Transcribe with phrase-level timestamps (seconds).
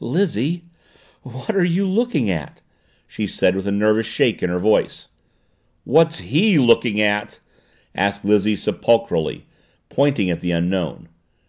[0.00, 0.64] "Lizzie
[1.22, 2.60] what are you looking at?"
[3.06, 5.06] she said with a nervous shake in her voice.
[5.84, 7.38] "What's he looking at?"
[7.94, 9.44] asked Lizzie sepulchrally,
[9.88, 11.08] pointing at the Unknown.